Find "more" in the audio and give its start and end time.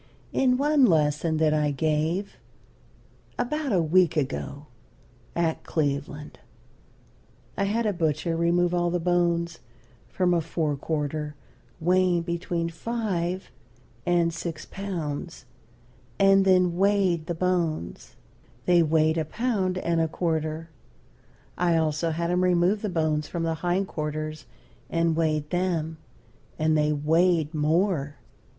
27.53-28.15